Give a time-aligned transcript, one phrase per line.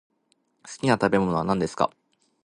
[0.63, 1.91] 好きな食べ物は何ですか。